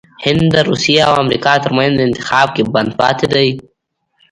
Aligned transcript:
هند 0.25 0.43
دروسیه 0.53 1.03
او 1.09 1.13
امریکا 1.23 1.53
ترمنځ 1.63 1.95
انتخاب 2.07 2.47
کې 2.55 2.63
بند 2.73 2.91
پاتې 2.99 3.25
دی😱 3.33 3.55